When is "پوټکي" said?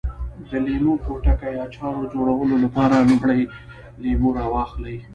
1.03-1.53